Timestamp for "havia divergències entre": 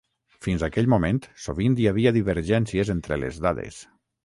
1.93-3.21